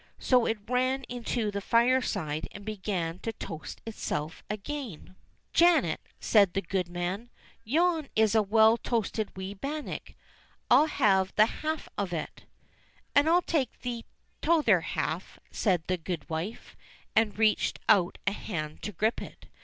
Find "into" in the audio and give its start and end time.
1.09-1.51